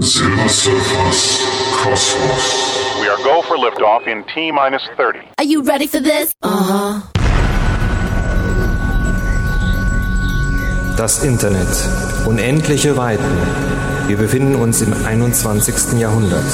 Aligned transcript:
Silver 0.00 0.48
Surfers 0.48 1.42
Cosmos. 1.82 3.00
We 3.00 3.08
are 3.08 3.16
go 3.24 3.42
for 3.42 3.56
liftoff 3.56 4.06
in 4.06 4.22
T 4.32 4.52
minus 4.52 4.82
30. 4.96 5.18
Are 5.38 5.44
you 5.44 5.62
ready 5.62 5.88
for 5.88 5.98
this? 5.98 6.32
Uh 6.40 6.48
huh. 6.48 7.00
Das 10.96 11.24
Internet. 11.24 11.66
Unendliche 12.26 12.96
Weiten. 12.96 13.24
Wir 14.06 14.18
befinden 14.18 14.54
uns 14.54 14.82
im 14.82 14.94
21. 15.04 15.98
Jahrhundert. 15.98 16.46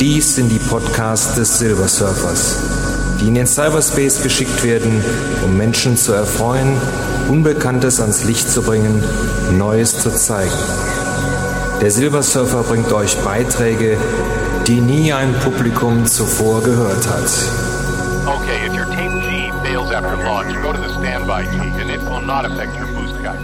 Dies 0.00 0.36
sind 0.36 0.48
die 0.48 0.58
Podcasts 0.70 1.34
des 1.34 1.58
Silver 1.58 1.86
Surfers, 1.86 3.18
die 3.20 3.28
in 3.28 3.34
den 3.34 3.46
Cyberspace 3.46 4.22
geschickt 4.22 4.64
werden, 4.64 5.04
um 5.44 5.58
Menschen 5.58 5.98
zu 5.98 6.14
erfreuen, 6.14 6.80
Unbekanntes 7.28 8.00
ans 8.00 8.24
Licht 8.24 8.50
zu 8.50 8.62
bringen, 8.62 9.04
Neues 9.50 9.98
zu 9.98 10.10
zeigen. 10.10 10.50
Der 11.82 11.90
Silver 11.90 12.22
Surfer 12.22 12.62
bringt 12.62 12.92
euch 12.92 13.16
Beiträge, 13.24 13.98
die 14.68 14.80
nie 14.80 15.12
ein 15.12 15.34
Publikum 15.40 16.06
zuvor 16.06 16.62
gehört 16.62 17.08
hat. 17.08 17.28
Okay, 18.24 18.68
if 18.68 18.72
your 18.72 18.86
tape 18.86 19.20
G 19.22 19.50
fails 19.64 19.92
after 19.92 20.16
launch, 20.22 20.54
go 20.62 20.72
to 20.72 20.80
the 20.80 20.94
standby 21.00 21.42
tape 21.42 21.82
and 21.82 21.90
it 21.90 22.00
will 22.02 22.20
not 22.20 22.44
affect 22.44 22.70
your 22.78 22.86
boost 22.94 23.20
guide. 23.20 23.36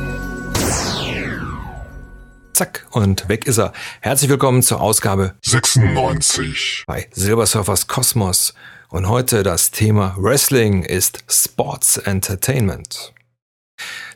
Zack, 2.53 2.87
und 2.93 3.29
weg 3.29 3.49
ist 3.49 3.59
er. 3.59 3.73
Herzlich 4.03 4.31
willkommen 4.31 4.63
zur 4.63 4.81
Ausgabe 4.81 5.35
96. 5.45 6.85
bei 6.87 7.09
Silver 7.11 7.45
Surfers 7.45 7.89
Kosmos. 7.89 8.55
Und 8.89 9.09
heute 9.09 9.43
das 9.43 9.73
Thema 9.73 10.15
Wrestling 10.17 10.85
ist 10.85 11.25
Sports 11.29 11.97
Entertainment. 11.97 13.13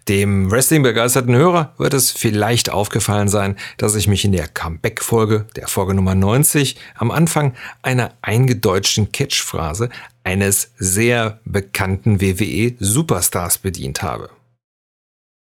Dem 0.08 0.50
Wrestling-begeisterten 0.50 1.34
Hörer 1.34 1.74
wird 1.78 1.94
es 1.94 2.10
vielleicht 2.10 2.70
aufgefallen 2.70 3.28
sein, 3.28 3.56
dass 3.76 3.94
ich 3.94 4.08
mich 4.08 4.24
in 4.24 4.32
der 4.32 4.48
Comeback-Folge, 4.48 5.46
der 5.54 5.68
Folge 5.68 5.94
Nummer 5.94 6.16
90, 6.16 6.76
am 6.96 7.12
Anfang 7.12 7.54
einer 7.82 8.12
eingedeutschten 8.20 9.12
Catchphrase 9.12 9.90
eines 10.24 10.72
sehr 10.76 11.40
bekannten 11.44 12.20
WWE-Superstars 12.20 13.58
bedient 13.58 14.02
habe. 14.02 14.30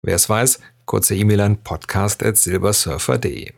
Wer 0.03 0.15
es 0.15 0.29
weiß, 0.29 0.59
kurze 0.85 1.15
E-Mail 1.15 1.41
an 1.41 1.63
podcast.silbersurfer.de. 1.63 3.52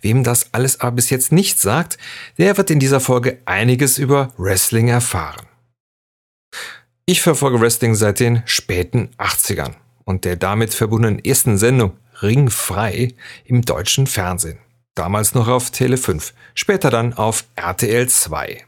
Wem 0.00 0.24
das 0.24 0.54
alles 0.54 0.80
aber 0.80 0.92
bis 0.92 1.10
jetzt 1.10 1.32
nicht 1.32 1.60
sagt, 1.60 1.98
der 2.38 2.56
wird 2.56 2.70
in 2.70 2.80
dieser 2.80 3.00
Folge 3.00 3.42
einiges 3.44 3.98
über 3.98 4.32
Wrestling 4.38 4.88
erfahren. 4.88 5.46
Ich 7.04 7.20
verfolge 7.20 7.60
Wrestling 7.60 7.94
seit 7.94 8.20
den 8.20 8.42
späten 8.46 9.10
80ern 9.18 9.74
und 10.08 10.24
der 10.24 10.36
damit 10.36 10.72
verbundenen 10.72 11.22
ersten 11.22 11.58
Sendung 11.58 11.92
Ringfrei 12.22 13.12
im 13.44 13.60
deutschen 13.60 14.06
Fernsehen. 14.06 14.58
Damals 14.94 15.34
noch 15.34 15.48
auf 15.48 15.70
Tele 15.70 15.98
5, 15.98 16.32
später 16.54 16.88
dann 16.88 17.12
auf 17.12 17.44
RTL 17.56 18.08
2. 18.08 18.64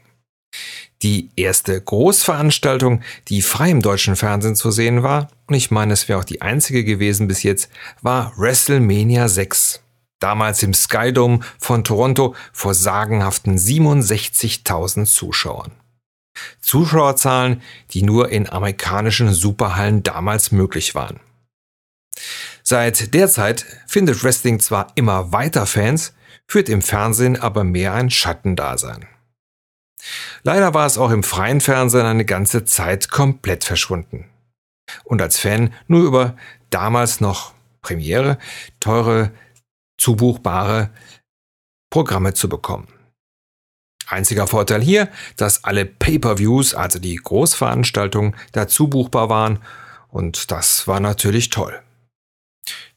Die 1.01 1.31
erste 1.35 1.81
Großveranstaltung, 1.81 3.01
die 3.27 3.41
frei 3.41 3.71
im 3.71 3.81
deutschen 3.81 4.15
Fernsehen 4.15 4.55
zu 4.55 4.69
sehen 4.69 5.01
war, 5.01 5.29
und 5.47 5.55
ich 5.55 5.71
meine, 5.71 5.93
es 5.93 6.07
wäre 6.07 6.19
auch 6.19 6.23
die 6.23 6.43
einzige 6.43 6.83
gewesen 6.83 7.27
bis 7.27 7.41
jetzt, 7.41 7.71
war 8.03 8.33
WrestleMania 8.37 9.27
6. 9.27 9.81
Damals 10.19 10.61
im 10.61 10.75
Skydome 10.75 11.39
von 11.57 11.83
Toronto 11.83 12.35
vor 12.53 12.75
sagenhaften 12.75 13.57
67.000 13.57 15.05
Zuschauern. 15.05 15.71
Zuschauerzahlen, 16.61 17.63
die 17.93 18.03
nur 18.03 18.29
in 18.29 18.47
amerikanischen 18.47 19.33
Superhallen 19.33 20.03
damals 20.03 20.51
möglich 20.51 20.93
waren. 20.93 21.19
Seit 22.63 23.13
der 23.13 23.27
Zeit 23.29 23.65
findet 23.87 24.23
Wrestling 24.23 24.59
zwar 24.59 24.91
immer 24.95 25.31
weiter 25.31 25.65
Fans, 25.65 26.13
führt 26.47 26.69
im 26.69 26.81
Fernsehen 26.81 27.39
aber 27.39 27.63
mehr 27.63 27.93
ein 27.93 28.09
Schattendasein. 28.09 29.07
Leider 30.43 30.73
war 30.73 30.85
es 30.85 30.97
auch 30.97 31.11
im 31.11 31.23
freien 31.23 31.61
Fernsehen 31.61 32.05
eine 32.05 32.25
ganze 32.25 32.65
Zeit 32.65 33.09
komplett 33.09 33.63
verschwunden. 33.63 34.25
Und 35.03 35.21
als 35.21 35.39
Fan 35.39 35.73
nur 35.87 36.03
über 36.03 36.35
damals 36.69 37.21
noch 37.21 37.53
Premiere 37.81 38.37
teure, 38.79 39.31
zubuchbare 39.97 40.89
Programme 41.89 42.33
zu 42.33 42.49
bekommen. 42.49 42.87
Einziger 44.07 44.47
Vorteil 44.47 44.81
hier, 44.81 45.09
dass 45.37 45.63
alle 45.63 45.85
Pay-per-Views, 45.85 46.73
also 46.73 46.99
die 46.99 47.15
Großveranstaltungen, 47.15 48.35
dazu 48.51 48.89
buchbar 48.89 49.29
waren 49.29 49.59
und 50.09 50.51
das 50.51 50.87
war 50.87 50.99
natürlich 50.99 51.49
toll. 51.49 51.81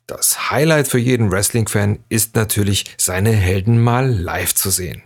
Das 0.06 0.50
Highlight 0.50 0.88
für 0.88 0.98
jeden 0.98 1.30
Wrestling-Fan 1.30 1.98
ist 2.10 2.34
natürlich, 2.34 2.94
seine 2.98 3.32
Helden 3.32 3.80
mal 3.82 4.06
live 4.10 4.54
zu 4.54 4.70
sehen. 4.70 5.02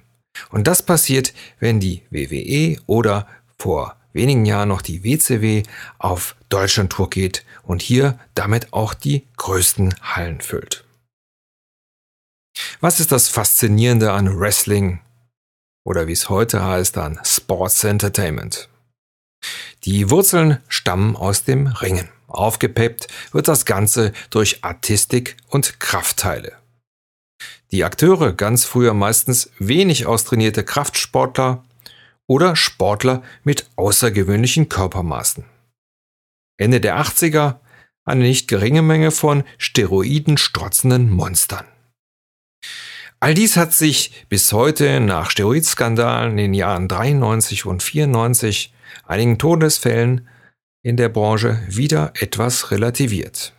Und 0.50 0.66
das 0.66 0.82
passiert, 0.82 1.34
wenn 1.60 1.78
die 1.78 2.02
WWE 2.10 2.80
oder 2.86 3.28
vor 3.58 3.96
wenigen 4.12 4.44
Jahren 4.44 4.68
noch 4.68 4.82
die 4.82 5.04
WCW 5.04 5.62
auf 5.98 6.34
Deutschland-Tour 6.48 7.10
geht 7.10 7.44
und 7.62 7.82
hier 7.82 8.18
damit 8.34 8.72
auch 8.72 8.94
die 8.94 9.26
größten 9.36 9.94
Hallen 10.00 10.40
füllt. 10.40 10.84
Was 12.80 12.98
ist 12.98 13.12
das 13.12 13.28
Faszinierende 13.28 14.12
an 14.12 14.40
Wrestling 14.40 15.00
oder 15.84 16.08
wie 16.08 16.12
es 16.12 16.28
heute 16.28 16.64
heißt 16.64 16.98
an 16.98 17.20
Sports 17.24 17.84
Entertainment? 17.84 18.68
Die 19.84 20.10
Wurzeln 20.10 20.58
stammen 20.68 21.16
aus 21.16 21.44
dem 21.44 21.66
Ringen. 21.66 22.08
Aufgepeppt 22.26 23.08
wird 23.32 23.48
das 23.48 23.64
Ganze 23.64 24.12
durch 24.30 24.64
Artistik 24.64 25.36
und 25.48 25.80
Kraftteile. 25.80 26.56
Die 27.70 27.84
Akteure 27.84 28.32
ganz 28.32 28.64
früher 28.64 28.94
meistens 28.94 29.50
wenig 29.58 30.06
austrainierte 30.06 30.64
Kraftsportler 30.64 31.64
oder 32.26 32.56
Sportler 32.56 33.22
mit 33.44 33.68
außergewöhnlichen 33.76 34.68
Körpermaßen. 34.68 35.44
Ende 36.58 36.80
der 36.80 37.00
80er 37.00 37.56
eine 38.04 38.22
nicht 38.22 38.48
geringe 38.48 38.82
Menge 38.82 39.10
von 39.10 39.44
Steroiden 39.58 40.38
strotzenden 40.38 41.10
Monstern. 41.10 41.66
All 43.20 43.34
dies 43.34 43.56
hat 43.56 43.74
sich 43.74 44.26
bis 44.28 44.52
heute 44.52 45.00
nach 45.00 45.30
Steroidskandalen 45.30 46.32
in 46.32 46.36
den 46.36 46.54
Jahren 46.54 46.88
93 46.88 47.66
und 47.66 47.82
94, 47.82 48.72
einigen 49.08 49.38
Todesfällen 49.38 50.28
in 50.82 50.96
der 50.96 51.08
Branche 51.08 51.60
wieder 51.68 52.12
etwas 52.20 52.70
relativiert. 52.70 53.52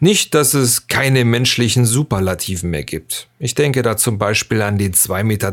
Nicht, 0.00 0.34
dass 0.34 0.54
es 0.54 0.88
keine 0.88 1.24
menschlichen 1.24 1.86
Superlativen 1.86 2.70
mehr 2.70 2.82
gibt. 2.82 3.28
Ich 3.38 3.54
denke 3.54 3.82
da 3.82 3.96
zum 3.96 4.18
Beispiel 4.18 4.60
an 4.62 4.76
den 4.76 4.92
2,13 4.92 5.22
Meter 5.22 5.52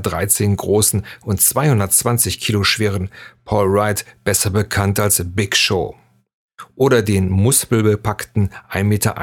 großen 0.55 1.05
und 1.21 1.41
220 1.41 2.39
Kilo 2.39 2.63
schweren 2.63 3.09
Paul 3.43 3.71
Wright, 3.71 4.03
besser 4.23 4.49
bekannt 4.49 4.99
als 4.99 5.21
Big 5.23 5.55
Show. 5.55 5.95
Oder 6.75 7.01
den 7.03 7.29
muskelbepackten 7.29 8.49
1,91 8.71 8.83
Meter 8.83 9.13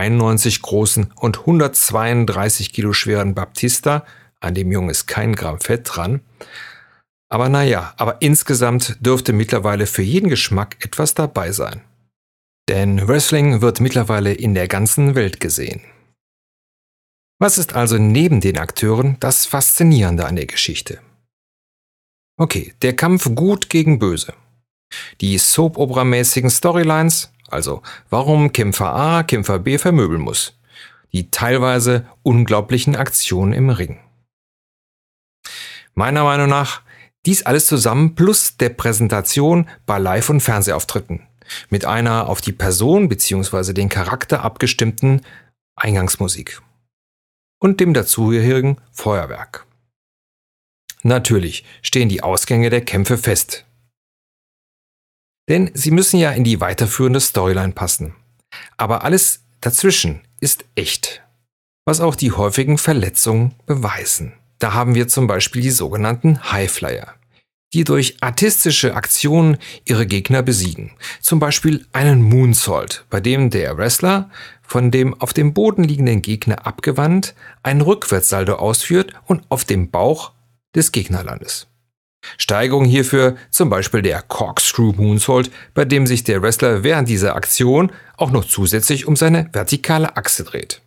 großen 0.62 1.12
und 1.16 1.40
132 1.40 2.72
Kilo 2.72 2.92
schweren 2.92 3.34
Baptista, 3.34 4.04
an 4.40 4.54
dem 4.54 4.70
Jungen 4.70 4.90
ist 4.90 5.06
kein 5.06 5.34
Gramm 5.34 5.60
Fett 5.60 5.82
dran, 5.84 6.20
aber 7.32 7.48
naja, 7.48 7.94
aber 7.96 8.20
insgesamt 8.20 8.98
dürfte 9.00 9.32
mittlerweile 9.32 9.86
für 9.86 10.02
jeden 10.02 10.28
Geschmack 10.28 10.76
etwas 10.84 11.14
dabei 11.14 11.50
sein. 11.50 11.80
Denn 12.68 13.08
Wrestling 13.08 13.62
wird 13.62 13.80
mittlerweile 13.80 14.34
in 14.34 14.52
der 14.52 14.68
ganzen 14.68 15.14
Welt 15.14 15.40
gesehen. 15.40 15.80
Was 17.38 17.56
ist 17.56 17.72
also 17.72 17.96
neben 17.96 18.42
den 18.42 18.58
Akteuren 18.58 19.16
das 19.18 19.46
Faszinierende 19.46 20.26
an 20.26 20.36
der 20.36 20.44
Geschichte? 20.44 21.00
Okay, 22.36 22.74
der 22.82 22.94
Kampf 22.94 23.34
gut 23.34 23.70
gegen 23.70 23.98
böse. 23.98 24.34
Die 25.22 25.38
Soap-Opera-mäßigen 25.38 26.50
Storylines, 26.50 27.32
also 27.48 27.80
warum 28.10 28.52
Kämpfer 28.52 28.94
A 28.94 29.22
Kämpfer 29.22 29.58
B 29.58 29.78
vermöbeln 29.78 30.20
muss. 30.20 30.60
Die 31.14 31.30
teilweise 31.30 32.06
unglaublichen 32.22 32.94
Aktionen 32.94 33.54
im 33.54 33.70
Ring. 33.70 34.00
Meiner 35.94 36.24
Meinung 36.24 36.50
nach 36.50 36.82
dies 37.26 37.44
alles 37.44 37.66
zusammen 37.66 38.14
plus 38.14 38.56
der 38.56 38.70
Präsentation 38.70 39.68
bei 39.86 39.98
Live- 39.98 40.30
und 40.30 40.40
Fernsehauftritten 40.40 41.26
mit 41.70 41.84
einer 41.84 42.28
auf 42.28 42.40
die 42.40 42.52
Person 42.52 43.08
bzw. 43.08 43.72
den 43.72 43.88
Charakter 43.88 44.42
abgestimmten 44.42 45.22
Eingangsmusik 45.76 46.62
und 47.60 47.80
dem 47.80 47.94
dazugehörigen 47.94 48.80
Feuerwerk. 48.92 49.66
Natürlich 51.02 51.64
stehen 51.82 52.08
die 52.08 52.22
Ausgänge 52.22 52.70
der 52.70 52.84
Kämpfe 52.84 53.18
fest. 53.18 53.66
Denn 55.48 55.70
sie 55.74 55.90
müssen 55.90 56.18
ja 56.18 56.30
in 56.30 56.44
die 56.44 56.60
weiterführende 56.60 57.20
Storyline 57.20 57.72
passen. 57.72 58.14
Aber 58.76 59.02
alles 59.02 59.42
dazwischen 59.60 60.20
ist 60.40 60.64
echt, 60.76 61.22
was 61.84 62.00
auch 62.00 62.14
die 62.14 62.32
häufigen 62.32 62.78
Verletzungen 62.78 63.54
beweisen. 63.66 64.34
Da 64.62 64.74
haben 64.74 64.94
wir 64.94 65.08
zum 65.08 65.26
Beispiel 65.26 65.60
die 65.60 65.72
sogenannten 65.72 66.52
Highflyer. 66.52 67.14
die 67.74 67.84
durch 67.84 68.18
artistische 68.20 68.94
Aktionen 68.94 69.56
ihre 69.86 70.06
Gegner 70.06 70.42
besiegen. 70.42 70.90
Zum 71.22 71.38
Beispiel 71.38 71.86
einen 71.92 72.20
Moonsault, 72.20 73.06
bei 73.08 73.18
dem 73.18 73.48
der 73.48 73.78
Wrestler 73.78 74.28
von 74.60 74.90
dem 74.90 75.18
auf 75.18 75.32
dem 75.32 75.54
Boden 75.54 75.82
liegenden 75.82 76.20
Gegner 76.20 76.66
abgewandt 76.66 77.34
einen 77.62 77.80
Rückwärtssaldo 77.80 78.56
ausführt 78.56 79.14
und 79.24 79.42
auf 79.48 79.64
dem 79.64 79.90
Bauch 79.90 80.32
des 80.74 80.92
Gegnerlandes. 80.92 81.66
Steigerung 82.36 82.84
hierfür 82.84 83.36
zum 83.48 83.70
Beispiel 83.70 84.02
der 84.02 84.20
Corkscrew 84.20 84.92
Moonsault, 84.92 85.50
bei 85.72 85.86
dem 85.86 86.06
sich 86.06 86.24
der 86.24 86.42
Wrestler 86.42 86.84
während 86.84 87.08
dieser 87.08 87.36
Aktion 87.36 87.90
auch 88.18 88.30
noch 88.30 88.44
zusätzlich 88.44 89.06
um 89.08 89.16
seine 89.16 89.48
vertikale 89.54 90.14
Achse 90.18 90.44
dreht. 90.44 90.82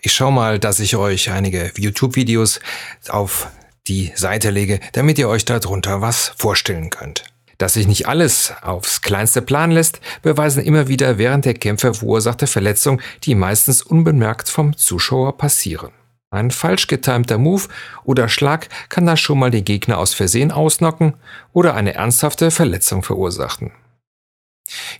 Ich 0.00 0.12
schau 0.12 0.30
mal, 0.30 0.58
dass 0.58 0.80
ich 0.80 0.96
euch 0.96 1.30
einige 1.30 1.72
YouTube-Videos 1.76 2.60
auf 3.08 3.48
die 3.86 4.12
Seite 4.14 4.50
lege, 4.50 4.80
damit 4.92 5.18
ihr 5.18 5.28
euch 5.28 5.44
darunter 5.44 6.00
was 6.00 6.32
vorstellen 6.36 6.90
könnt. 6.90 7.24
Dass 7.58 7.74
sich 7.74 7.86
nicht 7.86 8.08
alles 8.08 8.52
aufs 8.62 9.02
kleinste 9.02 9.40
planen 9.42 9.72
lässt, 9.72 10.00
beweisen 10.22 10.64
immer 10.64 10.88
wieder 10.88 11.18
während 11.18 11.44
der 11.44 11.54
Kämpfe 11.54 11.94
verursachte 11.94 12.46
Verletzungen, 12.46 13.00
die 13.22 13.34
meistens 13.34 13.82
unbemerkt 13.82 14.48
vom 14.48 14.76
Zuschauer 14.76 15.36
passieren. 15.36 15.90
Ein 16.30 16.50
falsch 16.50 16.88
getimter 16.88 17.38
Move 17.38 17.68
oder 18.02 18.28
Schlag 18.28 18.68
kann 18.88 19.06
da 19.06 19.16
schon 19.16 19.38
mal 19.38 19.52
den 19.52 19.64
Gegner 19.64 19.98
aus 19.98 20.14
Versehen 20.14 20.50
ausnocken 20.50 21.14
oder 21.52 21.74
eine 21.74 21.94
ernsthafte 21.94 22.50
Verletzung 22.50 23.04
verursachen. 23.04 23.70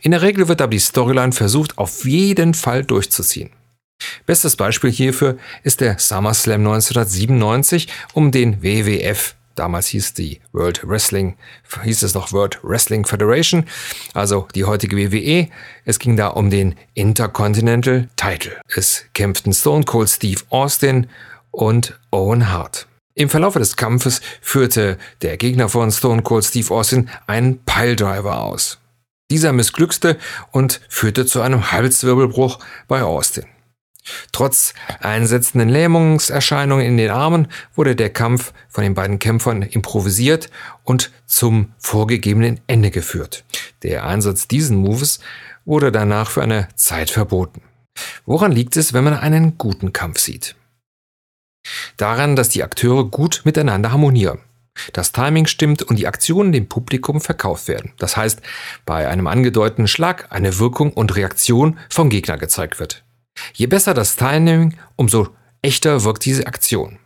In 0.00 0.12
der 0.12 0.22
Regel 0.22 0.46
wird 0.46 0.62
aber 0.62 0.70
die 0.70 0.78
Storyline 0.78 1.32
versucht, 1.32 1.78
auf 1.78 2.04
jeden 2.04 2.54
Fall 2.54 2.84
durchzuziehen. 2.84 3.50
Bestes 4.26 4.56
Beispiel 4.56 4.90
hierfür 4.90 5.38
ist 5.62 5.80
der 5.80 5.98
SummerSlam 5.98 6.60
1997 6.60 7.88
um 8.14 8.30
den 8.30 8.62
WWF. 8.62 9.34
Damals 9.54 9.86
hieß 9.88 10.14
die 10.14 10.40
World 10.52 10.80
Wrestling, 10.88 11.36
hieß 11.82 12.02
es 12.02 12.14
noch 12.14 12.32
World 12.32 12.58
Wrestling 12.62 13.04
Federation, 13.04 13.66
also 14.12 14.48
die 14.54 14.64
heutige 14.64 14.96
WWE. 14.96 15.48
Es 15.84 15.98
ging 15.98 16.16
da 16.16 16.28
um 16.28 16.50
den 16.50 16.74
Intercontinental 16.94 18.08
Title. 18.16 18.60
Es 18.74 19.04
kämpften 19.14 19.52
Stone 19.52 19.84
Cold 19.84 20.10
Steve 20.10 20.40
Austin 20.50 21.06
und 21.52 21.98
Owen 22.10 22.50
Hart. 22.50 22.88
Im 23.14 23.28
Verlauf 23.28 23.54
des 23.54 23.76
Kampfes 23.76 24.20
führte 24.40 24.98
der 25.22 25.36
Gegner 25.36 25.68
von 25.68 25.92
Stone 25.92 26.22
Cold 26.22 26.44
Steve 26.44 26.74
Austin 26.74 27.08
einen 27.28 27.58
Piledriver 27.64 28.40
aus. 28.40 28.78
Dieser 29.30 29.52
missglückste 29.52 30.18
und 30.50 30.80
führte 30.88 31.24
zu 31.24 31.40
einem 31.40 31.70
Halswirbelbruch 31.70 32.58
bei 32.88 33.02
Austin. 33.02 33.44
Trotz 34.32 34.74
einsetzenden 35.00 35.68
Lähmungserscheinungen 35.68 36.84
in 36.84 36.96
den 36.96 37.10
Armen 37.10 37.48
wurde 37.74 37.96
der 37.96 38.10
Kampf 38.10 38.52
von 38.68 38.84
den 38.84 38.94
beiden 38.94 39.18
Kämpfern 39.18 39.62
improvisiert 39.62 40.50
und 40.82 41.10
zum 41.26 41.72
vorgegebenen 41.78 42.60
Ende 42.66 42.90
geführt. 42.90 43.44
Der 43.82 44.04
Einsatz 44.04 44.48
diesen 44.48 44.76
Moves 44.76 45.20
wurde 45.64 45.90
danach 45.90 46.30
für 46.30 46.42
eine 46.42 46.68
Zeit 46.74 47.10
verboten. 47.10 47.62
Woran 48.26 48.52
liegt 48.52 48.76
es, 48.76 48.92
wenn 48.92 49.04
man 49.04 49.14
einen 49.14 49.56
guten 49.56 49.92
Kampf 49.92 50.18
sieht? 50.18 50.56
Daran, 51.96 52.36
dass 52.36 52.50
die 52.50 52.62
Akteure 52.62 53.04
gut 53.04 53.42
miteinander 53.44 53.92
harmonieren. 53.92 54.40
Das 54.92 55.12
Timing 55.12 55.46
stimmt 55.46 55.82
und 55.82 55.98
die 55.98 56.08
Aktionen 56.08 56.52
dem 56.52 56.68
Publikum 56.68 57.20
verkauft 57.20 57.68
werden. 57.68 57.92
Das 57.98 58.16
heißt, 58.16 58.42
bei 58.84 59.08
einem 59.08 59.28
angedeuteten 59.28 59.86
Schlag 59.86 60.26
eine 60.30 60.58
Wirkung 60.58 60.92
und 60.92 61.14
Reaktion 61.14 61.78
vom 61.88 62.10
Gegner 62.10 62.38
gezeigt 62.38 62.80
wird. 62.80 63.03
Je 63.54 63.66
besser 63.66 63.94
das 63.94 64.16
Timing, 64.16 64.76
umso 64.96 65.28
echter 65.62 66.04
wirkt 66.04 66.24
diese 66.24 66.46
Aktion. 66.46 66.98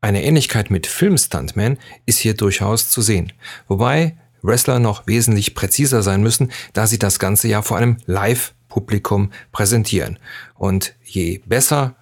Eine 0.00 0.22
Ähnlichkeit 0.22 0.70
mit 0.70 0.86
Film-Stuntman 0.86 1.78
ist 2.06 2.18
hier 2.18 2.34
durchaus 2.34 2.90
zu 2.90 3.00
sehen, 3.00 3.32
wobei 3.68 4.16
Wrestler 4.42 4.78
noch 4.78 5.06
wesentlich 5.06 5.54
präziser 5.54 6.02
sein 6.02 6.22
müssen, 6.22 6.52
da 6.74 6.86
sie 6.86 6.98
das 6.98 7.18
ganze 7.18 7.48
ja 7.48 7.62
vor 7.62 7.78
einem 7.78 7.96
Live-Publikum 8.04 9.32
präsentieren. 9.52 10.18
Und 10.54 10.94
je 11.02 11.40
besser 11.46 11.96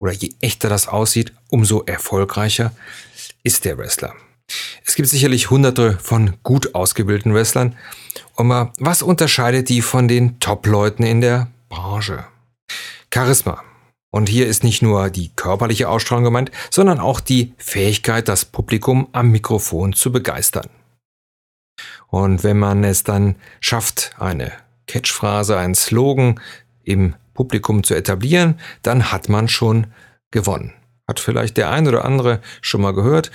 oder 0.00 0.12
je 0.12 0.34
echter 0.40 0.68
das 0.68 0.88
aussieht, 0.88 1.32
umso 1.48 1.82
erfolgreicher 1.84 2.72
ist 3.44 3.64
der 3.64 3.78
Wrestler. 3.78 4.14
Es 4.84 4.94
gibt 4.94 5.08
sicherlich 5.08 5.50
hunderte 5.50 5.98
von 5.98 6.34
gut 6.42 6.74
ausgebildeten 6.74 7.34
Wrestlern. 7.34 7.76
Aber 8.36 8.72
was 8.78 9.02
unterscheidet 9.02 9.68
die 9.68 9.82
von 9.82 10.08
den 10.08 10.40
Top-Leuten 10.40 11.04
in 11.04 11.20
der 11.20 11.48
Branche? 11.68 12.24
Charisma. 13.12 13.62
Und 14.10 14.28
hier 14.28 14.46
ist 14.46 14.64
nicht 14.64 14.82
nur 14.82 15.10
die 15.10 15.30
körperliche 15.36 15.88
Ausstrahlung 15.88 16.24
gemeint, 16.24 16.50
sondern 16.70 17.00
auch 17.00 17.20
die 17.20 17.52
Fähigkeit, 17.58 18.28
das 18.28 18.44
Publikum 18.44 19.08
am 19.12 19.30
Mikrofon 19.30 19.92
zu 19.92 20.10
begeistern. 20.12 20.70
Und 22.08 22.44
wenn 22.44 22.58
man 22.58 22.84
es 22.84 23.04
dann 23.04 23.36
schafft, 23.60 24.12
eine 24.18 24.52
Catchphrase, 24.86 25.58
einen 25.58 25.74
Slogan 25.74 26.40
im 26.84 27.14
Publikum 27.34 27.82
zu 27.82 27.94
etablieren, 27.94 28.58
dann 28.82 29.12
hat 29.12 29.28
man 29.28 29.48
schon 29.48 29.88
gewonnen. 30.30 30.72
Hat 31.06 31.20
vielleicht 31.20 31.56
der 31.56 31.70
ein 31.70 31.86
oder 31.86 32.04
andere 32.04 32.40
schon 32.62 32.80
mal 32.80 32.94
gehört. 32.94 33.30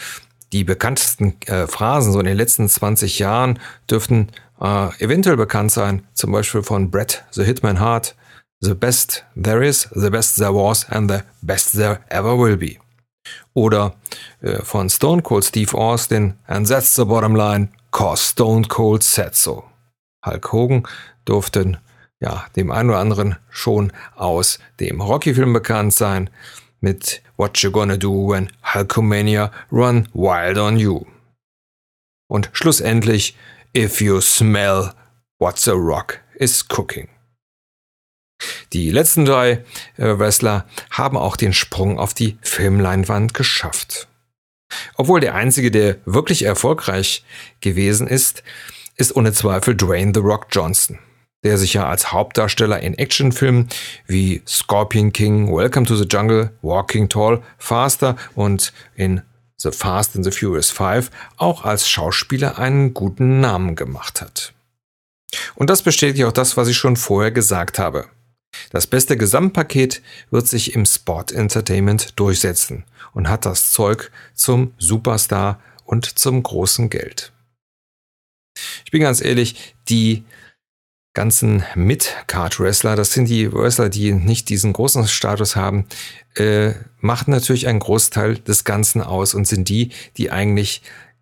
Die 0.51 0.63
bekanntesten 0.63 1.39
äh, 1.45 1.67
Phrasen 1.67 2.11
so 2.11 2.19
in 2.19 2.25
den 2.25 2.35
letzten 2.35 2.67
20 2.67 3.19
Jahren 3.19 3.59
dürften 3.89 4.29
äh, 4.59 4.89
eventuell 5.03 5.37
bekannt 5.37 5.71
sein, 5.71 6.03
zum 6.13 6.31
Beispiel 6.31 6.63
von 6.63 6.91
Brett 6.91 7.23
the 7.31 7.43
Hitman 7.43 7.79
Hart, 7.79 8.15
The 8.61 8.75
best 8.75 9.23
there 9.35 9.63
is, 9.63 9.87
the 9.95 10.11
best 10.11 10.37
there 10.37 10.53
was 10.53 10.85
and 10.89 11.09
the 11.09 11.23
best 11.41 11.73
there 11.73 11.99
ever 12.09 12.35
will 12.37 12.57
be. 12.57 12.77
Oder 13.53 13.95
äh, 14.41 14.63
von 14.63 14.89
Stone 14.89 15.23
Cold 15.23 15.43
Steve 15.45 15.73
Austin, 15.73 16.37
and 16.47 16.67
that's 16.67 16.95
the 16.95 17.05
bottom 17.05 17.35
line, 17.35 17.69
cause 17.91 18.21
Stone 18.21 18.67
Cold 18.67 19.03
said 19.03 19.35
so. 19.35 19.63
Hulk 20.23 20.51
Hogan 20.51 20.87
durfte 21.25 21.79
ja, 22.19 22.45
dem 22.55 22.71
einen 22.71 22.89
oder 22.89 22.99
anderen 22.99 23.35
schon 23.49 23.91
aus 24.15 24.59
dem 24.79 25.01
Rocky-Film 25.01 25.53
bekannt 25.53 25.93
sein, 25.93 26.29
mit 26.79 27.21
What 27.37 27.57
You 27.59 27.71
Gonna 27.71 27.97
Do 27.97 28.29
When 28.29 28.51
Hulkamania 28.63 29.51
Run 29.71 30.07
Wild 30.13 30.57
on 30.57 30.77
You. 30.77 31.05
Und 32.27 32.49
schlussendlich, 32.53 33.35
If 33.75 34.01
You 34.01 34.21
Smell 34.21 34.93
What 35.39 35.57
the 35.57 35.71
Rock 35.71 36.19
is 36.35 36.67
Cooking. 36.67 37.09
Die 38.73 38.91
letzten 38.91 39.25
drei 39.25 39.63
äh, 39.97 40.17
Wrestler 40.17 40.65
haben 40.89 41.17
auch 41.17 41.35
den 41.35 41.53
Sprung 41.53 41.99
auf 41.99 42.13
die 42.13 42.37
Filmleinwand 42.41 43.33
geschafft. 43.33 44.07
Obwohl 44.95 45.19
der 45.19 45.35
einzige, 45.35 45.71
der 45.71 45.97
wirklich 46.05 46.43
erfolgreich 46.43 47.23
gewesen 47.59 48.07
ist, 48.07 48.43
ist 48.95 49.15
ohne 49.15 49.33
Zweifel 49.33 49.75
Dwayne 49.75 50.11
The 50.13 50.21
Rock 50.21 50.47
Johnson, 50.51 50.99
der 51.43 51.57
sich 51.57 51.73
ja 51.73 51.87
als 51.87 52.11
Hauptdarsteller 52.11 52.79
in 52.79 52.97
Actionfilmen 52.97 53.67
wie 54.07 54.41
Scorpion 54.47 55.11
King, 55.11 55.53
Welcome 55.53 55.85
to 55.85 55.95
the 55.95 56.07
Jungle, 56.09 56.51
Walking 56.61 57.09
Tall, 57.09 57.41
Faster 57.57 58.15
und 58.35 58.73
in 58.95 59.21
The 59.57 59.71
Fast 59.71 60.15
and 60.15 60.25
the 60.25 60.31
Furious 60.31 60.71
5 60.71 61.11
auch 61.37 61.63
als 61.63 61.87
Schauspieler 61.87 62.57
einen 62.57 62.93
guten 62.93 63.41
Namen 63.41 63.75
gemacht 63.75 64.21
hat. 64.21 64.53
Und 65.55 65.69
das 65.69 65.81
bestätigt 65.81 66.25
auch 66.25 66.31
das, 66.31 66.57
was 66.57 66.67
ich 66.67 66.77
schon 66.77 66.97
vorher 66.97 67.31
gesagt 67.31 67.77
habe. 67.79 68.07
Das 68.69 68.87
beste 68.87 69.17
Gesamtpaket 69.17 70.01
wird 70.29 70.47
sich 70.47 70.75
im 70.75 70.85
Sport 70.85 71.31
Entertainment 71.31 72.19
durchsetzen 72.19 72.83
und 73.13 73.29
hat 73.29 73.45
das 73.45 73.71
Zeug 73.71 74.11
zum 74.33 74.73
Superstar 74.77 75.59
und 75.85 76.19
zum 76.19 76.41
großen 76.43 76.89
Geld. 76.89 77.31
Ich 78.85 78.91
bin 78.91 79.01
ganz 79.01 79.21
ehrlich, 79.21 79.75
die 79.89 80.23
ganzen 81.13 81.63
Mid-Card-Wrestler, 81.75 82.95
das 82.95 83.11
sind 83.11 83.27
die 83.27 83.51
Wrestler, 83.51 83.89
die 83.89 84.13
nicht 84.13 84.49
diesen 84.49 84.71
großen 84.71 85.07
Status 85.07 85.55
haben, 85.55 85.85
äh, 86.35 86.73
machen 86.99 87.31
natürlich 87.31 87.67
einen 87.67 87.79
Großteil 87.79 88.37
des 88.37 88.63
Ganzen 88.63 89.01
aus 89.01 89.33
und 89.33 89.45
sind 89.45 89.67
die, 89.67 89.89
die 90.15 90.31
eigentlich 90.31 90.81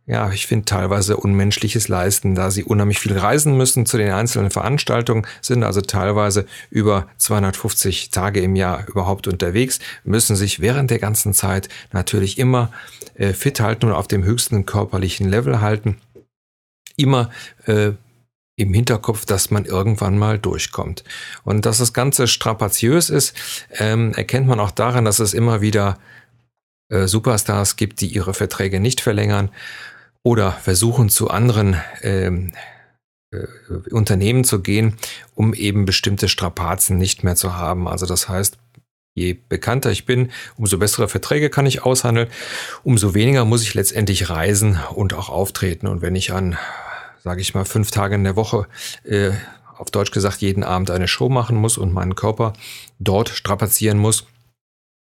ja, 0.09 0.31
ich 0.31 0.47
finde 0.47 0.65
teilweise 0.65 1.17
Unmenschliches 1.17 1.87
leisten, 1.87 2.33
da 2.33 2.49
sie 2.49 2.63
unheimlich 2.63 2.99
viel 2.99 3.15
reisen 3.15 3.55
müssen 3.55 3.85
zu 3.85 3.95
den 3.95 4.11
einzelnen 4.11 4.49
Veranstaltungen, 4.49 5.27
sind 5.39 5.63
also 5.63 5.81
teilweise 5.81 6.47
über 6.71 7.07
250 7.17 8.09
Tage 8.09 8.39
im 8.39 8.55
Jahr 8.55 8.87
überhaupt 8.87 9.27
unterwegs, 9.27 9.77
müssen 10.03 10.35
sich 10.35 10.61
während 10.61 10.89
der 10.89 10.97
ganzen 10.97 11.35
Zeit 11.35 11.69
natürlich 11.91 12.39
immer 12.39 12.71
äh, 13.13 13.33
fit 13.33 13.59
halten 13.59 13.85
und 13.85 13.91
auf 13.91 14.07
dem 14.07 14.23
höchsten 14.23 14.65
körperlichen 14.65 15.29
Level 15.29 15.61
halten. 15.61 15.97
Immer 16.95 17.29
äh, 17.67 17.91
im 18.55 18.73
Hinterkopf, 18.73 19.25
dass 19.25 19.51
man 19.51 19.65
irgendwann 19.65 20.17
mal 20.17 20.39
durchkommt. 20.39 21.03
Und 21.43 21.67
dass 21.67 21.77
das 21.77 21.93
Ganze 21.93 22.25
strapaziös 22.25 23.11
ist, 23.11 23.35
ähm, 23.77 24.13
erkennt 24.15 24.47
man 24.47 24.59
auch 24.59 24.71
daran, 24.71 25.05
dass 25.05 25.19
es 25.19 25.35
immer 25.35 25.61
wieder 25.61 25.99
äh, 26.89 27.05
Superstars 27.05 27.75
gibt, 27.75 28.01
die 28.01 28.07
ihre 28.07 28.33
Verträge 28.33 28.79
nicht 28.79 29.01
verlängern 29.01 29.51
oder 30.23 30.51
versuchen 30.51 31.09
zu 31.09 31.29
anderen 31.29 31.77
ähm, 32.01 32.53
äh, 33.31 33.45
Unternehmen 33.91 34.43
zu 34.43 34.61
gehen, 34.61 34.97
um 35.35 35.53
eben 35.53 35.85
bestimmte 35.85 36.27
Strapazen 36.27 36.97
nicht 36.97 37.23
mehr 37.23 37.35
zu 37.35 37.55
haben. 37.55 37.87
Also 37.87 38.05
das 38.05 38.27
heißt, 38.27 38.57
Je 39.19 39.33
bekannter 39.33 39.91
ich 39.91 40.05
bin, 40.05 40.31
umso 40.55 40.77
bessere 40.77 41.09
Verträge 41.09 41.49
kann 41.49 41.65
ich 41.65 41.83
aushandeln, 41.83 42.29
umso 42.83 43.13
weniger 43.13 43.43
muss 43.43 43.63
ich 43.63 43.73
letztendlich 43.73 44.29
reisen 44.29 44.79
und 44.95 45.13
auch 45.13 45.27
auftreten. 45.27 45.87
Und 45.87 46.01
wenn 46.01 46.15
ich 46.15 46.31
an, 46.31 46.57
sage 47.21 47.41
ich 47.41 47.53
mal, 47.53 47.65
fünf 47.65 47.91
Tage 47.91 48.15
in 48.15 48.23
der 48.23 48.37
Woche, 48.37 48.67
äh, 49.03 49.31
auf 49.77 49.91
Deutsch 49.91 50.11
gesagt, 50.11 50.41
jeden 50.41 50.63
Abend 50.63 50.89
eine 50.89 51.09
Show 51.09 51.27
machen 51.27 51.57
muss 51.57 51.77
und 51.77 51.93
meinen 51.93 52.15
Körper 52.15 52.53
dort 52.99 53.27
strapazieren 53.27 53.97
muss, 53.97 54.25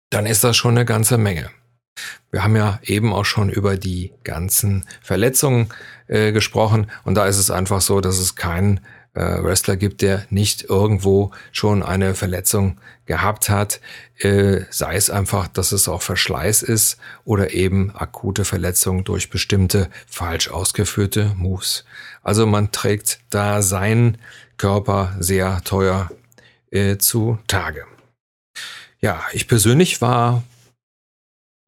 dann 0.09 0.25
ist 0.25 0.43
das 0.43 0.55
schon 0.55 0.77
eine 0.77 0.85
ganze 0.85 1.17
Menge. 1.17 1.49
Wir 2.31 2.43
haben 2.43 2.55
ja 2.55 2.79
eben 2.83 3.13
auch 3.13 3.25
schon 3.25 3.49
über 3.49 3.77
die 3.77 4.11
ganzen 4.23 4.85
Verletzungen 5.01 5.69
äh, 6.07 6.31
gesprochen 6.31 6.87
und 7.03 7.15
da 7.15 7.25
ist 7.25 7.37
es 7.37 7.51
einfach 7.51 7.81
so, 7.81 8.01
dass 8.01 8.17
es 8.17 8.35
keinen 8.35 8.81
äh, 9.17 9.43
Wrestler 9.43 9.77
gibt, 9.77 10.01
der 10.01 10.25
nicht 10.29 10.63
irgendwo 10.69 11.31
schon 11.51 11.81
eine 11.81 12.13
Verletzung 12.13 12.79
gehabt 13.05 13.49
hat, 13.49 13.81
äh, 14.19 14.61
sei 14.69 14.95
es 14.95 15.09
einfach, 15.09 15.47
dass 15.47 15.71
es 15.71 15.87
auch 15.87 16.01
Verschleiß 16.01 16.61
ist 16.61 16.97
oder 17.25 17.51
eben 17.51 17.95
akute 17.95 18.45
Verletzungen 18.45 19.03
durch 19.03 19.29
bestimmte 19.29 19.89
falsch 20.07 20.49
ausgeführte 20.49 21.33
Moves. 21.35 21.85
Also 22.21 22.45
man 22.45 22.71
trägt 22.71 23.19
da 23.29 23.61
seinen 23.61 24.19
Körper 24.57 25.15
sehr 25.19 25.61
teuer 25.63 26.11
äh, 26.69 26.97
zu 26.97 27.39
Tage. 27.47 27.85
Ja, 28.99 29.23
ich 29.31 29.47
persönlich 29.47 30.01
war 30.01 30.43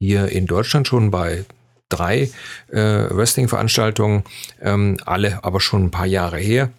hier 0.00 0.28
in 0.28 0.46
Deutschland 0.46 0.88
schon 0.88 1.10
bei 1.10 1.44
drei 1.88 2.30
äh, 2.68 2.78
Wrestling-Veranstaltungen, 3.10 4.24
ähm, 4.60 4.96
alle 5.04 5.44
aber 5.44 5.60
schon 5.60 5.84
ein 5.84 5.90
paar 5.90 6.06
Jahre 6.06 6.38
her 6.38 6.70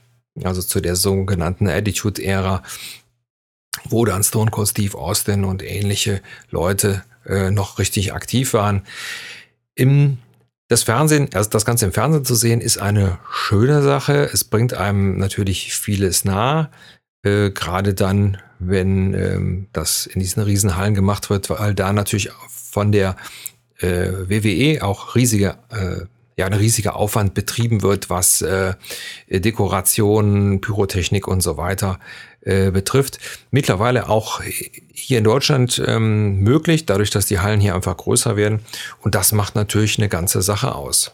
also 0.44 0.62
zu 0.62 0.80
der 0.82 0.96
sogenannten 0.96 1.68
Attitude-Ära, 1.68 2.64
wo 3.86 4.06
dann 4.06 4.24
Stone 4.24 4.52
Cold 4.52 4.70
Steve 4.70 4.98
Austin 4.98 5.44
und 5.44 5.64
ähnliche 5.64 6.22
Leute 6.50 7.04
äh, 7.26 7.52
noch 7.52 7.80
richtig 7.80 8.14
aktiv 8.14 8.54
waren. 8.54 8.84
Im 9.76 10.18
das 10.68 10.84
Fernsehen, 10.84 11.28
also 11.34 11.50
das 11.50 11.66
Ganze 11.66 11.86
im 11.86 11.92
Fernsehen 11.92 12.24
zu 12.24 12.34
sehen, 12.34 12.62
ist 12.62 12.78
eine 12.78 13.20
schöne 13.30 13.82
Sache. 13.82 14.30
Es 14.32 14.46
bringt 14.46 14.74
einem 14.74 15.18
natürlich 15.18 15.76
vieles 15.76 16.24
nah, 16.24 16.72
äh, 17.24 17.52
gerade 17.52 17.94
dann, 17.94 18.38
wenn 18.60 19.14
ähm, 19.14 19.68
das 19.74 20.06
in 20.06 20.22
diesen 20.22 20.42
Riesenhallen 20.42 20.96
gemacht 20.96 21.30
wird, 21.30 21.50
weil 21.50 21.76
da 21.76 21.92
natürlich 21.92 22.32
von 22.72 22.92
der 22.92 23.16
äh, 23.80 24.10
WWE 24.28 24.84
auch 24.84 25.16
riesige 25.16 25.58
äh, 25.70 26.06
ja 26.38 26.46
ein 26.46 26.54
riesiger 26.54 26.96
Aufwand 26.96 27.34
betrieben 27.34 27.82
wird, 27.82 28.10
was 28.10 28.42
äh, 28.42 28.74
Dekoration, 29.30 30.62
Pyrotechnik 30.62 31.28
und 31.28 31.42
so 31.42 31.58
weiter 31.58 32.00
äh, 32.42 32.72
betrifft. 32.72 33.20
Mittlerweile 33.52 34.10
auch 34.10 34.42
hier 34.92 35.20
in 35.20 35.24
Deutschland 35.24 35.82
ähm, 35.86 36.40
möglich, 36.40 36.86
dadurch, 36.86 37.12
dass 37.12 37.28
die 37.28 37.40
Hallen 37.40 37.60
hier 37.60 37.76
einfach 37.76 37.96
größer 37.96 38.36
werden. 38.36 38.62
Und 39.02 39.14
das 39.14 39.32
macht 39.32 39.56
natürlich 39.56 39.98
eine 39.98 40.10
ganze 40.10 40.42
Sache 40.42 40.74
aus. 40.74 41.12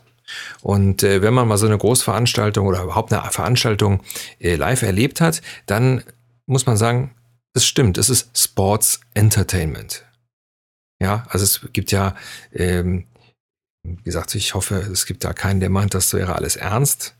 Und 0.62 1.04
äh, 1.04 1.22
wenn 1.22 1.34
man 1.34 1.48
mal 1.48 1.58
so 1.58 1.66
eine 1.66 1.78
Großveranstaltung 1.78 2.68
oder 2.68 2.84
überhaupt 2.84 3.12
eine 3.14 3.30
Veranstaltung 3.32 4.02
äh, 4.40 4.56
live 4.56 4.82
erlebt 4.82 5.22
hat, 5.22 5.42
dann 5.66 6.04
muss 6.46 6.66
man 6.66 6.78
sagen, 6.78 7.12
es 7.54 7.66
stimmt, 7.66 7.98
es 7.98 8.10
ist 8.10 8.30
Sports 8.38 9.02
Entertainment. 9.14 10.07
Ja, 11.00 11.26
also 11.30 11.44
es 11.44 11.62
gibt 11.74 11.92
ja 11.92 12.16
ähm, 12.54 13.06
wie 13.88 14.04
gesagt, 14.04 14.36
ich 14.36 14.54
hoffe, 14.54 14.76
es 14.76 15.06
gibt 15.06 15.24
da 15.24 15.34
keinen, 15.34 15.60
der 15.60 15.70
meint, 15.70 15.94
das 15.94 16.14
wäre 16.14 16.36
alles 16.36 16.56
ernst. 16.56 17.16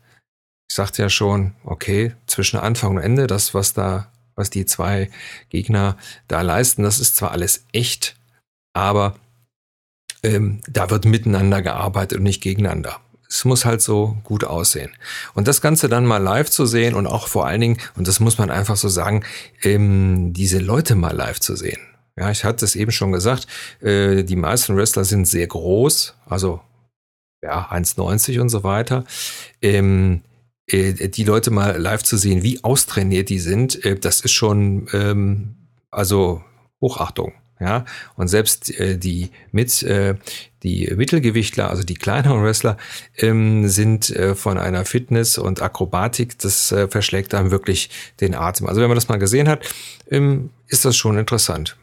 Ich 0.70 0.76
sagte 0.76 1.02
ja 1.02 1.08
schon, 1.08 1.54
okay, 1.64 2.14
zwischen 2.26 2.58
Anfang 2.58 2.96
und 2.96 3.02
Ende, 3.02 3.26
das, 3.26 3.54
was 3.54 3.72
da, 3.72 4.12
was 4.34 4.50
die 4.50 4.66
zwei 4.66 5.10
Gegner 5.48 5.96
da 6.28 6.42
leisten, 6.42 6.82
das 6.82 7.00
ist 7.00 7.16
zwar 7.16 7.30
alles 7.30 7.64
echt, 7.72 8.16
aber 8.74 9.16
ähm, 10.22 10.60
da 10.68 10.90
wird 10.90 11.04
miteinander 11.04 11.62
gearbeitet 11.62 12.18
und 12.18 12.24
nicht 12.24 12.42
gegeneinander. 12.42 13.00
Es 13.30 13.44
muss 13.44 13.64
halt 13.64 13.82
so 13.82 14.16
gut 14.24 14.44
aussehen. 14.44 14.90
Und 15.34 15.48
das 15.48 15.60
Ganze 15.60 15.88
dann 15.88 16.06
mal 16.06 16.16
live 16.16 16.48
zu 16.48 16.64
sehen 16.64 16.94
und 16.94 17.06
auch 17.06 17.28
vor 17.28 17.46
allen 17.46 17.60
Dingen, 17.60 17.78
und 17.94 18.08
das 18.08 18.20
muss 18.20 18.38
man 18.38 18.50
einfach 18.50 18.76
so 18.76 18.88
sagen, 18.88 19.24
ähm, 19.62 20.32
diese 20.32 20.58
Leute 20.58 20.94
mal 20.94 21.14
live 21.14 21.38
zu 21.40 21.54
sehen. 21.54 21.80
Ja, 22.18 22.30
ich 22.30 22.44
hatte 22.44 22.64
es 22.64 22.74
eben 22.74 22.90
schon 22.90 23.12
gesagt, 23.12 23.46
äh, 23.80 24.24
die 24.24 24.36
meisten 24.36 24.76
Wrestler 24.76 25.04
sind 25.04 25.26
sehr 25.26 25.46
groß, 25.46 26.14
also 26.26 26.60
ja, 27.42 27.70
1,90 27.70 28.40
und 28.40 28.48
so 28.48 28.64
weiter. 28.64 29.04
Ähm, 29.62 30.22
äh, 30.66 31.08
die 31.08 31.24
Leute 31.24 31.50
mal 31.50 31.78
live 31.78 32.02
zu 32.02 32.16
sehen, 32.16 32.42
wie 32.42 32.62
austrainiert 32.64 33.28
die 33.28 33.38
sind, 33.38 33.84
äh, 33.84 33.96
das 33.96 34.20
ist 34.22 34.32
schon 34.32 34.88
ähm, 34.92 35.54
also 35.90 36.42
Hochachtung. 36.80 37.32
Ja, 37.60 37.84
und 38.14 38.28
selbst 38.28 38.70
äh, 38.78 38.96
die 38.96 39.30
mit 39.50 39.82
äh, 39.82 40.14
die 40.62 40.92
Mittelgewichtler, 40.94 41.68
also 41.68 41.82
die 41.82 41.96
kleineren 41.96 42.44
Wrestler, 42.44 42.76
ähm, 43.16 43.68
sind 43.68 44.10
äh, 44.10 44.36
von 44.36 44.58
einer 44.58 44.84
Fitness 44.84 45.38
und 45.38 45.60
Akrobatik, 45.60 46.38
das 46.38 46.70
äh, 46.70 46.86
verschlägt 46.86 47.34
einem 47.34 47.50
wirklich 47.50 47.90
den 48.20 48.36
Atem. 48.36 48.68
Also 48.68 48.80
wenn 48.80 48.86
man 48.88 48.94
das 48.94 49.08
mal 49.08 49.18
gesehen 49.18 49.48
hat, 49.48 49.68
ähm, 50.08 50.50
ist 50.68 50.84
das 50.84 50.96
schon 50.96 51.18
interessant. 51.18 51.76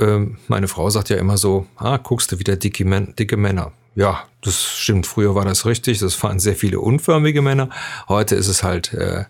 Ähm, 0.00 0.38
meine 0.48 0.68
Frau 0.68 0.88
sagt 0.90 1.10
ja 1.10 1.16
immer 1.16 1.36
so, 1.36 1.66
ah, 1.76 1.98
guckst 1.98 2.32
du 2.32 2.38
wieder 2.38 2.56
dicke, 2.56 2.84
dicke 3.18 3.36
Männer. 3.36 3.72
Ja, 3.94 4.24
das 4.40 4.64
stimmt. 4.64 5.06
Früher 5.06 5.34
war 5.34 5.44
das 5.44 5.66
richtig. 5.66 5.98
Das 5.98 6.20
waren 6.22 6.38
sehr 6.38 6.56
viele 6.56 6.80
unförmige 6.80 7.42
Männer. 7.42 7.70
Heute 8.08 8.34
ist 8.34 8.48
es 8.48 8.62
halt 8.62 8.94
äh, 8.94 9.24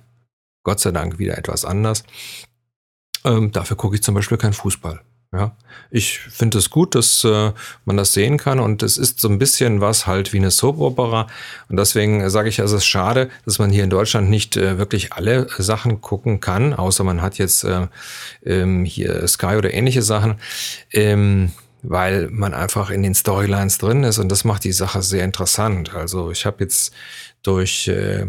Gott 0.62 0.80
sei 0.80 0.92
Dank 0.92 1.18
wieder 1.18 1.36
etwas 1.38 1.64
anders. 1.64 2.04
Ähm, 3.24 3.52
dafür 3.52 3.76
gucke 3.76 3.96
ich 3.96 4.02
zum 4.02 4.14
Beispiel 4.14 4.38
keinen 4.38 4.52
Fußball. 4.52 5.00
Ja, 5.32 5.56
ich 5.92 6.18
finde 6.18 6.58
es 6.58 6.70
gut, 6.70 6.96
dass 6.96 7.22
äh, 7.22 7.52
man 7.84 7.96
das 7.96 8.12
sehen 8.12 8.36
kann 8.36 8.58
und 8.58 8.82
es 8.82 8.98
ist 8.98 9.20
so 9.20 9.28
ein 9.28 9.38
bisschen 9.38 9.80
was 9.80 10.08
halt 10.08 10.32
wie 10.32 10.38
eine 10.38 10.50
Soap-Opera 10.50 11.28
und 11.68 11.76
deswegen 11.76 12.28
sage 12.30 12.48
ich, 12.48 12.58
es 12.58 12.72
ist 12.72 12.84
schade, 12.84 13.30
dass 13.44 13.60
man 13.60 13.70
hier 13.70 13.84
in 13.84 13.90
Deutschland 13.90 14.28
nicht 14.28 14.56
äh, 14.56 14.76
wirklich 14.76 15.12
alle 15.12 15.46
Sachen 15.56 16.00
gucken 16.00 16.40
kann, 16.40 16.74
außer 16.74 17.04
man 17.04 17.22
hat 17.22 17.38
jetzt 17.38 17.62
äh, 17.62 17.86
ähm, 18.44 18.84
hier 18.84 19.26
Sky 19.28 19.54
oder 19.56 19.72
ähnliche 19.72 20.02
Sachen. 20.02 20.34
Ähm, 20.92 21.52
weil 21.82 22.28
man 22.30 22.52
einfach 22.52 22.90
in 22.90 23.02
den 23.02 23.14
Storylines 23.14 23.78
drin 23.78 24.04
ist 24.04 24.18
und 24.18 24.28
das 24.28 24.44
macht 24.44 24.64
die 24.64 24.72
Sache 24.72 25.02
sehr 25.02 25.24
interessant. 25.24 25.94
Also 25.94 26.30
ich 26.30 26.44
habe 26.44 26.62
jetzt 26.62 26.92
durch 27.42 27.88
äh, 27.88 28.26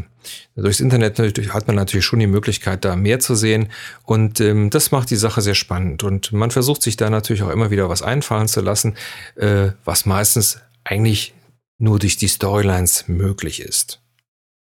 durchs 0.56 0.80
Internet 0.80 1.20
hat 1.54 1.68
man 1.68 1.76
natürlich 1.76 2.06
schon 2.06 2.20
die 2.20 2.28
Möglichkeit, 2.28 2.86
da 2.86 2.96
mehr 2.96 3.20
zu 3.20 3.36
sehen 3.36 3.70
und 4.04 4.40
ähm, 4.40 4.70
das 4.70 4.92
macht 4.92 5.10
die 5.10 5.16
Sache 5.16 5.42
sehr 5.42 5.56
spannend 5.56 6.04
und 6.04 6.32
man 6.32 6.52
versucht 6.52 6.82
sich 6.82 6.98
da 6.98 7.10
natürlich 7.10 7.44
auch 7.44 7.50
immer 7.50 7.72
wieder 7.72 7.90
was 7.90 8.02
einfallen 8.02 8.48
zu 8.48 8.62
lassen, 8.62 8.96
äh, 9.36 9.70
was 9.86 10.06
meistens 10.06 10.60
eigentlich 10.84 11.34
nur 11.78 12.00
durch 12.00 12.18
die 12.18 12.28
Storylines 12.28 13.08
möglich 13.08 13.62
ist. 13.62 14.02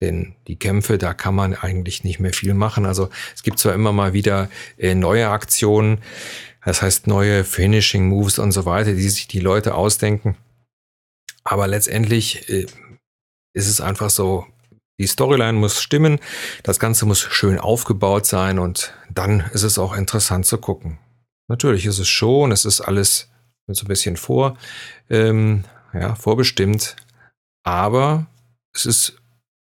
Denn 0.02 0.36
die 0.48 0.58
Kämpfe, 0.58 0.98
da 0.98 1.14
kann 1.14 1.36
man 1.36 1.56
eigentlich 1.56 2.04
nicht 2.04 2.20
mehr 2.20 2.34
viel 2.34 2.54
machen. 2.54 2.86
Also 2.86 3.10
es 3.36 3.44
gibt 3.44 3.60
zwar 3.60 3.74
immer 3.74 3.94
mal 3.94 4.14
wieder 4.14 4.50
äh, 4.78 4.96
neue 4.96 5.30
Aktionen, 5.30 6.00
das 6.66 6.82
heißt 6.82 7.08
neue 7.08 7.44
Finishing 7.44 8.08
Moves 8.08 8.40
und 8.40 8.52
so 8.52 8.66
weiter, 8.66 8.94
die 8.94 9.10
sich 9.10 9.28
die 9.28 9.40
Leute 9.40 9.76
ausdenken. 9.76 10.38
Aber 11.44 11.68
letztendlich 11.68 12.50
äh, 12.50 12.66
ist 13.54 13.68
es 13.68 13.82
einfach 13.82 14.10
so, 14.10 14.46
die 15.04 15.08
Storyline 15.08 15.60
muss 15.60 15.82
stimmen, 15.82 16.20
das 16.64 16.80
Ganze 16.80 17.06
muss 17.06 17.20
schön 17.20 17.60
aufgebaut 17.60 18.26
sein 18.26 18.58
und 18.58 18.94
dann 19.10 19.42
ist 19.52 19.64
es 19.64 19.78
auch 19.78 19.94
interessant 19.94 20.46
zu 20.46 20.58
gucken. 20.58 20.98
Natürlich 21.50 21.86
ist 21.86 22.00
es 22.00 22.08
schon, 22.08 22.54
es 22.54 22.64
ist 22.64 22.80
alles 22.80 23.30
so 23.68 23.84
ein 23.84 23.90
bisschen 23.90 24.16
vor, 24.16 24.58
ähm, 25.10 25.66
ja, 25.94 26.16
vorbestimmt, 26.16 26.96
aber 27.64 28.28
es 28.74 28.86
ist 28.86 29.18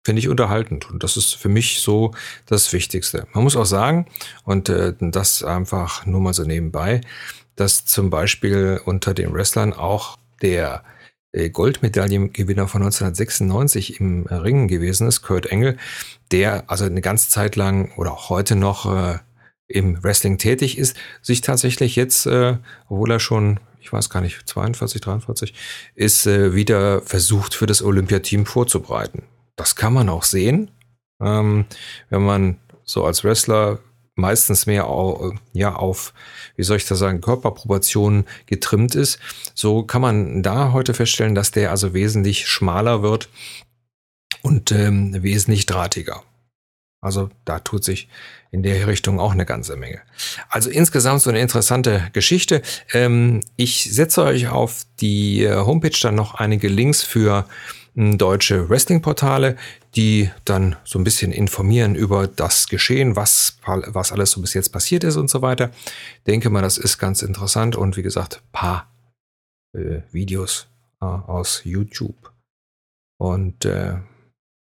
finde 0.05 0.21
ich 0.21 0.29
unterhaltend. 0.29 0.89
Und 0.89 1.03
das 1.03 1.17
ist 1.17 1.35
für 1.35 1.49
mich 1.49 1.81
so 1.81 2.13
das 2.47 2.73
Wichtigste. 2.73 3.27
Man 3.35 3.43
muss 3.43 3.57
auch 3.57 3.67
sagen, 3.67 4.07
und 4.45 4.69
äh, 4.69 4.95
das 5.01 5.43
einfach 5.43 6.07
nur 6.07 6.21
mal 6.21 6.33
so 6.33 6.45
nebenbei, 6.45 7.01
dass 7.57 7.87
zum 7.87 8.09
Beispiel 8.09 8.81
unter 8.85 9.15
den 9.15 9.35
Wrestlern 9.35 9.73
auch 9.73 10.17
der 10.43 10.85
Goldmedaillengewinner 11.51 12.69
von 12.69 12.83
1996 12.83 14.01
im 14.01 14.27
Ringen 14.27 14.69
gewesen 14.69 15.07
ist, 15.07 15.23
Kurt 15.23 15.47
Engel, 15.47 15.77
der 16.33 16.65
also 16.71 16.85
eine 16.85 17.01
ganze 17.01 17.31
Zeit 17.31 17.57
lang 17.57 17.93
oder 17.97 18.13
auch 18.13 18.31
heute 18.31 18.57
noch 18.57 18.87
äh, 18.87 19.19
im 19.69 20.03
Wrestling 20.03 20.39
tätig 20.39 20.79
ist, 20.79 20.97
sich 21.23 21.41
tatsächlich 21.41 21.97
jetzt, 21.97 22.27
äh, 22.27 22.57
obwohl 22.89 23.11
er 23.11 23.21
schon, 23.21 23.61
ich 23.81 23.93
weiß 23.93 24.11
gar 24.11 24.21
nicht, 24.21 24.49
42, 24.49 25.01
43, 25.01 25.55
ist 25.95 26.27
äh, 26.27 26.55
wieder 26.55 27.03
versucht 27.03 27.55
für 27.55 27.67
das 27.67 27.83
Olympiateam 27.83 28.47
vorzubereiten. 28.47 29.25
Das 29.57 29.77
kann 29.77 29.93
man 29.93 30.09
auch 30.09 30.23
sehen, 30.23 30.71
ähm, 31.21 31.67
wenn 32.11 32.23
man 32.23 32.59
so 32.85 33.05
als 33.05 33.25
Wrestler 33.25 33.81
meistens 34.17 34.67
mehr 34.67 34.87
auf, 34.87 35.35
ja, 35.53 35.75
auf, 35.75 36.13
wie 36.57 36.65
soll 36.65 36.79
ich 36.79 36.87
das 36.87 36.99
sagen, 36.99 37.21
Körperproportionen 37.21 38.25
getrimmt 38.47 38.95
ist. 38.95 39.21
So 39.55 39.85
kann 39.85 40.03
man 40.03 40.43
da 40.43 40.73
heute 40.73 40.95
feststellen, 40.95 41.35
dass 41.35 41.53
der 41.53 41.71
also 41.71 41.95
wesentlich 41.95 42.49
schmaler 42.49 43.03
wird 43.03 43.29
und 44.43 44.73
ähm, 44.73 45.23
wesentlich 45.23 45.67
drahtiger. 45.67 46.23
Also 47.03 47.31
da 47.45 47.61
tut 47.61 47.85
sich 47.85 48.09
in 48.51 48.63
der 48.63 48.87
Richtung 48.87 49.21
auch 49.21 49.33
eine 49.33 49.45
ganze 49.45 49.77
Menge. 49.77 50.01
Also 50.49 50.71
insgesamt 50.71 51.21
so 51.21 51.31
eine 51.31 51.41
interessante 51.41 52.09
Geschichte. 52.13 52.63
Ähm, 52.93 53.43
ich 53.57 53.93
setze 53.93 54.23
euch 54.23 54.49
auf 54.49 54.87
die 55.01 55.45
äh, 55.45 55.55
Homepage 55.57 55.97
dann 56.01 56.15
noch 56.15 56.35
einige 56.35 56.69
Links 56.69 57.03
für 57.03 57.47
deutsche 57.97 58.69
Wrestling-Portale, 58.69 59.57
die 59.95 60.31
dann 60.45 60.77
so 60.85 60.99
ein 60.99 61.05
bisschen 61.05 61.33
informieren 61.33 61.95
über 61.95 62.29
das 62.29 62.69
Geschehen, 62.69 63.17
was, 63.17 63.59
was 63.65 64.13
alles 64.13 64.33
so 64.33 64.43
bis 64.43 64.53
jetzt 64.53 64.69
passiert 64.69 65.03
ist 65.03 65.17
und 65.17 65.31
so 65.31 65.41
weiter. 65.41 65.71
Denke 66.27 66.51
mal, 66.51 66.61
das 66.61 66.77
ist 66.77 66.99
ganz 66.99 67.23
interessant 67.23 67.75
und 67.75 67.97
wie 67.97 68.03
gesagt, 68.03 68.43
paar 68.53 68.93
äh, 69.73 70.03
Videos 70.13 70.69
äh, 71.01 71.07
aus 71.07 71.63
YouTube. 71.65 72.33
Und 73.19 73.65
äh, 73.65 73.99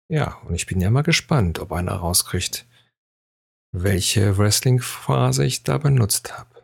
ja, 0.10 0.38
und 0.46 0.56
ich 0.56 0.66
bin 0.66 0.80
ja 0.80 0.90
mal 0.90 1.04
gespannt, 1.04 1.60
ob 1.60 1.74
einer 1.74 1.96
rauskriegt, 1.96 2.66
welche 3.74 4.38
Wrestling-Phrase 4.38 5.44
ich 5.44 5.64
da 5.64 5.78
benutzt 5.78 6.38
habe. 6.38 6.64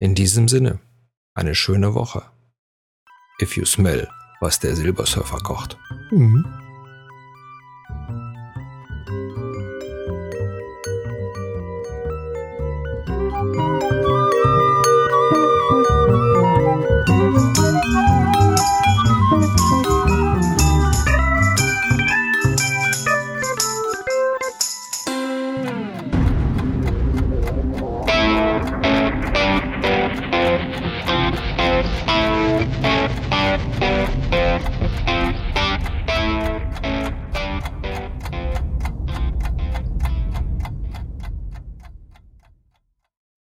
In 0.00 0.14
diesem 0.14 0.48
Sinne, 0.48 0.80
eine 1.34 1.54
schöne 1.54 1.94
Woche. 1.94 2.24
If 3.42 3.56
you 3.56 3.66
smell, 3.66 4.08
was 4.40 4.58
der 4.60 4.76
Silbersurfer 4.76 5.38
kocht. 5.38 5.76
Mhm. 6.10 6.44